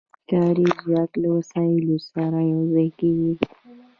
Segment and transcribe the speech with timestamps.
[0.29, 3.33] کاري ځواک له وسایلو سره یو ځای کېږي